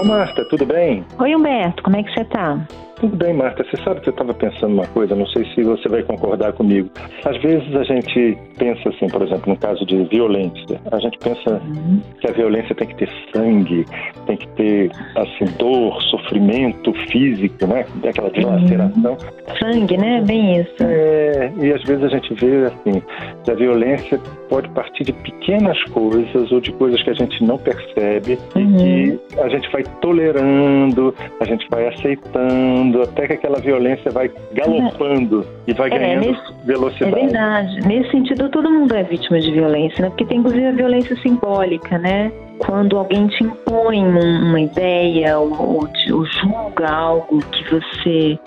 [0.00, 1.04] Ô Marta, tudo bem?
[1.18, 2.58] Oi, Humberto, como é que você tá?
[3.00, 3.64] Tudo bem, Marta.
[3.64, 6.90] Você sabe que eu estava pensando uma coisa, não sei se você vai concordar comigo.
[7.24, 11.50] Às vezes a gente pensa assim, por exemplo, no caso de violência, a gente pensa
[11.50, 12.02] uhum.
[12.20, 13.86] que a violência tem que ter sangue,
[14.26, 17.86] tem que ter assim dor, sofrimento físico, né?
[18.06, 19.12] Aquela dilaceração.
[19.12, 19.56] Uhum.
[19.58, 20.22] Sangue, né?
[20.26, 20.82] Bem isso.
[20.82, 23.02] É, e às vezes a gente vê assim,
[23.44, 24.20] que a violência
[24.50, 28.76] pode partir de pequenas coisas ou de coisas que a gente não percebe uhum.
[28.76, 34.30] e que a gente vai tolerando, a gente vai aceitando até que aquela violência vai
[34.52, 35.70] galopando é.
[35.70, 37.16] e vai é, ganhando nesse, velocidade.
[37.16, 37.80] É verdade.
[37.86, 40.08] Nesse sentido, todo mundo é vítima de violência, né?
[40.08, 42.32] Porque tem inclusive a violência simbólica, né?
[42.60, 45.88] Quando alguém te impõe uma ideia ou, ou,
[46.26, 48.38] julga algo que você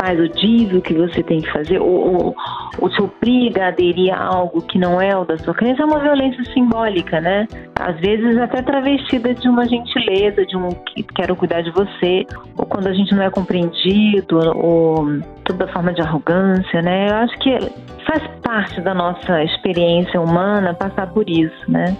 [0.00, 2.36] faz ou diz o que você tem que fazer, ou, ou,
[2.78, 5.84] ou te obriga a aderir a algo que não é o da sua crença, é
[5.84, 7.48] uma violência simbólica, né?
[7.74, 12.24] Às vezes até travestida de uma gentileza, de um que quero cuidar de você,
[12.56, 15.06] ou quando a gente não é compreendido, ou
[15.44, 17.08] toda forma de arrogância, né?
[17.08, 17.58] Eu acho que
[18.06, 21.96] faz parte da nossa experiência humana passar por isso, né?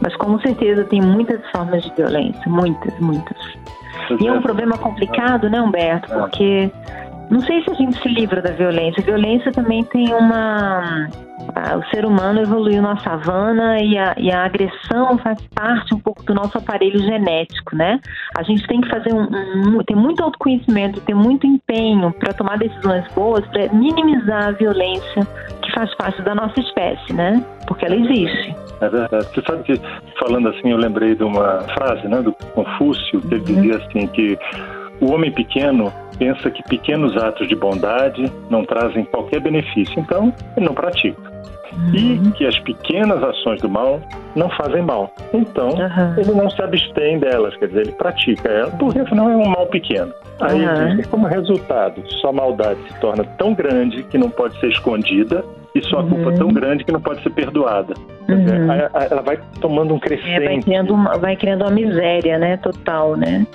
[0.00, 3.36] Mas com certeza tem muitas formas de violência, muitas, muitas.
[4.20, 6.12] E é um problema complicado, né, Humberto?
[6.12, 6.18] É.
[6.18, 6.70] Porque
[7.30, 9.00] não sei se a gente se livra da violência.
[9.00, 11.08] A violência também tem uma.
[11.78, 16.22] O ser humano evoluiu na savana e a, e a agressão faz parte um pouco
[16.24, 18.00] do nosso aparelho genético, né?
[18.36, 19.28] A gente tem que fazer um,
[19.78, 25.26] um tem muito autoconhecimento, tem muito empenho para tomar decisões boas, para minimizar a violência
[25.70, 27.44] que faz parte da nossa espécie, né?
[27.66, 28.54] Porque ela existe.
[28.80, 29.26] É verdade.
[29.34, 29.80] Você sabe que,
[30.18, 33.62] falando assim, eu lembrei de uma frase né, do Confúcio, que ele uhum.
[33.62, 34.38] dizia assim que
[35.00, 40.66] o homem pequeno pensa que pequenos atos de bondade não trazem qualquer benefício, então ele
[40.66, 41.30] não pratica.
[41.72, 41.94] Uhum.
[41.94, 44.00] E que as pequenas ações do mal
[44.34, 45.12] não fazem mal.
[45.32, 46.14] Então, uhum.
[46.18, 49.66] ele não se abstém delas, quer dizer, ele pratica ela, porque afinal é um mal
[49.66, 50.12] pequeno.
[50.40, 51.02] Aí, uhum.
[51.10, 55.44] como resultado, sua maldade se torna tão grande que não pode ser escondida
[55.74, 57.94] e sua culpa tão grande que não pode ser perdoada.
[58.28, 58.72] Uhum.
[59.10, 60.30] ela vai tomando um crescente.
[60.30, 63.46] É, vai, criando uma, vai criando uma miséria, né, total, né?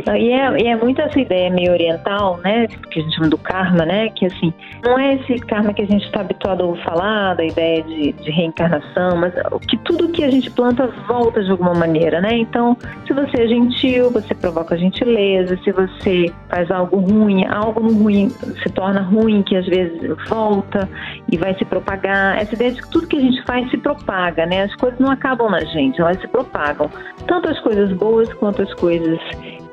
[0.00, 2.66] E é, e é muito essa ideia meio oriental, né?
[2.66, 4.08] Que a gente chama do karma, né?
[4.10, 4.52] Que assim,
[4.84, 8.12] não é esse karma que a gente está habituado a ouvir falar, da ideia de,
[8.12, 9.32] de reencarnação, mas
[9.68, 12.36] que tudo que a gente planta volta de alguma maneira, né?
[12.36, 12.76] Então,
[13.06, 18.30] se você é gentil, você provoca gentileza, se você faz algo ruim, algo ruim
[18.62, 20.88] se torna ruim, que às vezes volta
[21.30, 22.40] e vai se propagar.
[22.40, 24.62] Essa ideia de que tudo que a gente faz se propaga, né?
[24.62, 26.90] As coisas não acabam na gente, elas se propagam.
[27.26, 29.18] Tanto as coisas boas quanto as coisas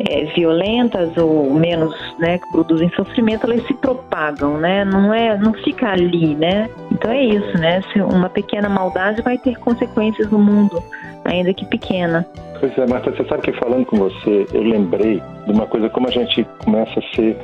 [0.07, 4.85] é, violentas ou menos, né, que produzem sofrimento, elas se propagam, né?
[4.85, 6.69] Não é, não fica ali, né?
[6.91, 7.81] Então é isso, né?
[7.91, 10.81] Se uma pequena maldade vai ter consequências no mundo,
[11.25, 12.25] ainda que pequena.
[12.59, 16.07] Pois é, Marta, você sabe que falando com você, eu lembrei de uma coisa como
[16.07, 17.37] a gente começa a ser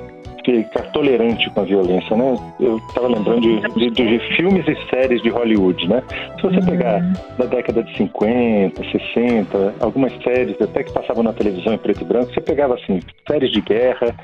[0.45, 2.37] ficar tolerante com a violência, né?
[2.59, 6.03] Eu estava lembrando de, de, de, filmes e séries de Hollywood, né?
[6.35, 6.65] Se você uhum.
[6.65, 7.01] pegar
[7.37, 12.05] da década de 50, 60, algumas séries até que passavam na televisão em preto e
[12.05, 14.15] branco, você pegava assim, séries de guerra,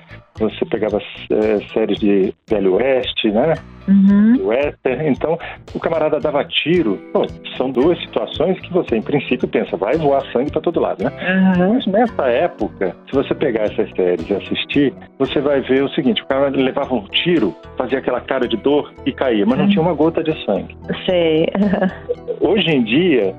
[0.41, 3.53] você pegava é, séries de Velho Oeste, né?
[3.87, 4.47] Uhum.
[4.47, 5.09] Western.
[5.09, 5.37] Então,
[5.73, 6.99] o camarada dava tiro.
[7.13, 7.25] Bom,
[7.57, 11.11] são duas situações que você, em princípio, pensa, vai voar sangue para todo lado, né?
[11.11, 11.73] Uhum.
[11.73, 16.21] Mas nessa época, se você pegar essas séries e assistir, você vai ver o seguinte:
[16.21, 19.71] o cara levava um tiro, fazia aquela cara de dor e caía, mas não uhum.
[19.71, 20.75] tinha uma gota de sangue.
[21.05, 21.47] Sei.
[22.39, 23.35] Hoje em dia,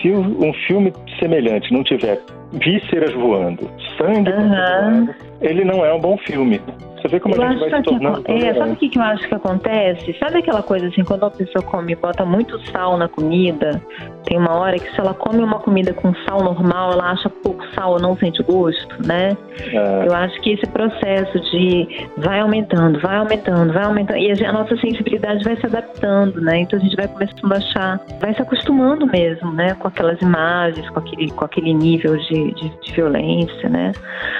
[0.00, 2.20] se um filme semelhante não tiver
[2.52, 4.48] vísceras voando, sangue uhum.
[4.48, 5.14] voando,
[5.44, 6.60] ele não é um bom filme.
[7.04, 8.22] Você vê como eu a gente vai se tornando.
[8.22, 10.16] Que, é, sabe o que, que eu acho que acontece?
[10.18, 13.82] Sabe aquela coisa assim, quando a pessoa come e bota muito sal na comida,
[14.24, 17.62] tem uma hora que se ela come uma comida com sal normal, ela acha pouco
[17.74, 19.36] sal ou não sente gosto, né?
[19.60, 20.06] É.
[20.06, 24.74] Eu acho que esse processo de vai aumentando, vai aumentando, vai aumentando, e a, nossa
[24.78, 26.60] sensibilidade vai se adaptando, né?
[26.60, 29.74] Então a gente vai começando a achar, vai se acostumando mesmo, né?
[29.74, 33.92] Com aquelas imagens, com aquele, com aquele nível de, de, de violência, né?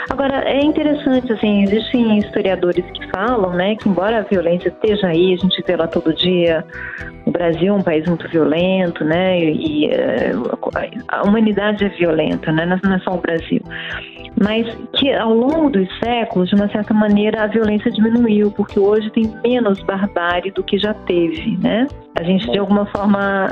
[0.09, 0.94] Agora, é interessante,
[1.33, 5.77] assim, existem historiadores que falam, né, que embora a violência esteja aí, a gente vê
[5.77, 6.65] lá todo dia,
[7.27, 10.59] o Brasil é um país muito violento, né, e uh,
[11.09, 13.61] a humanidade é violenta, né, não é só o Brasil.
[14.43, 19.09] Mas que ao longo dos séculos, de uma certa maneira, a violência diminuiu, porque hoje
[19.11, 21.87] tem menos barbárie do que já teve, né?
[22.19, 23.47] A gente, de alguma forma,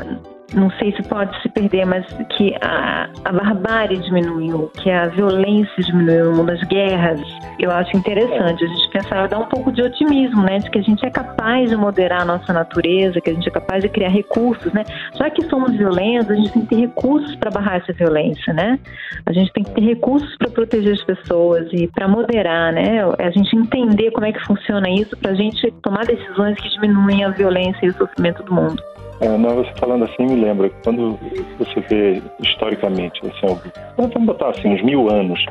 [0.54, 2.06] não sei se pode se perder, mas
[2.36, 7.20] que a, a barbárie diminuiu, que a violência diminuiu no mundo, as guerras
[7.58, 10.58] eu acho interessante a gente pensar, dar um pouco de otimismo, né?
[10.58, 13.52] De que a gente é capaz de moderar a nossa natureza, que a gente é
[13.52, 14.84] capaz de criar recursos, né?
[15.14, 18.78] Já que somos violentos, a gente tem que ter recursos para barrar essa violência, né?
[19.24, 23.02] A gente tem que ter recursos para proteger as pessoas e para moderar, né?
[23.18, 27.24] A gente entender como é que funciona isso para a gente tomar decisões que diminuem
[27.24, 28.82] a violência e o sofrimento do mundo.
[29.22, 31.16] É, não, você falando assim me lembra, quando
[31.56, 33.56] você vê historicamente, assim,
[33.96, 35.44] vamos botar assim, uns mil anos,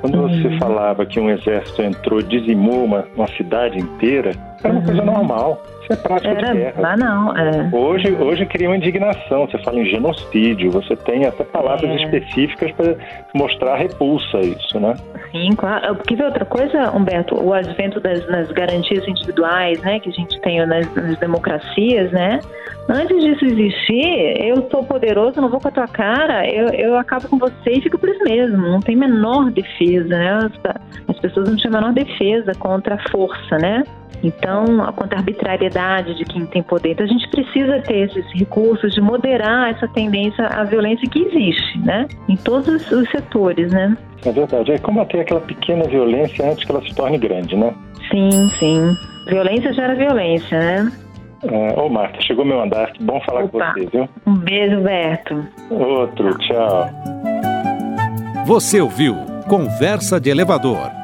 [0.00, 0.28] quando uhum.
[0.28, 4.86] você falava que um exército entrou, dizimou uma, uma cidade inteira, era uma uhum.
[4.86, 5.62] coisa normal.
[5.82, 6.80] Isso é prática Era, de guerra.
[6.80, 7.68] Lá não, é.
[7.70, 9.46] Hoje, hoje cria uma indignação.
[9.46, 11.96] Você fala em genocídio, você tem até palavras é.
[11.96, 12.96] específicas para
[13.34, 14.94] mostrar repulsa a isso, né?
[15.30, 15.94] Sim, claro.
[15.96, 20.40] Porque vê outra coisa, Humberto, o advento das, das garantias individuais, né, que a gente
[20.40, 22.40] tem nas, nas democracias, né?
[22.88, 27.26] Antes disso existir, eu sou poderoso, não vou com a tua cara, eu, eu acabo
[27.28, 28.58] com você e fico por isso mesmo.
[28.58, 30.50] Não tem menor defesa, né?
[31.24, 33.82] Pessoas não têm menor defesa contra a força, né?
[34.22, 34.64] Então,
[34.96, 36.92] contra a arbitrariedade de quem tem poder.
[36.92, 41.78] Então, a gente precisa ter esses recursos de moderar essa tendência à violência que existe,
[41.80, 42.06] né?
[42.28, 43.96] Em todos os setores, né?
[44.24, 44.72] É verdade.
[44.72, 47.74] É combater aquela pequena violência antes que ela se torne grande, né?
[48.10, 48.96] Sim, sim.
[49.26, 50.92] Violência gera violência, né?
[51.46, 52.92] É, ô, Marta, chegou meu andar.
[52.92, 53.72] Que bom falar Opa.
[53.72, 54.08] com você, viu?
[54.26, 55.44] Um beijo, Beto.
[55.70, 56.90] Outro, tchau.
[58.46, 59.16] Você ouviu
[59.46, 61.03] Conversa de Elevador